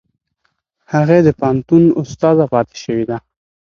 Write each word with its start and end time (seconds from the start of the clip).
هغې 0.93 1.19
د 1.25 1.29
پوهنتون 1.39 1.83
استاده 2.01 2.45
پاتې 2.53 2.75
شوې 2.83 3.05
ده. 3.09 3.17